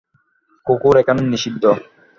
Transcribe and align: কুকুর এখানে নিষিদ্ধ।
কুকুর 0.67 0.95
এখানে 1.01 1.21
নিষিদ্ধ। 1.23 1.63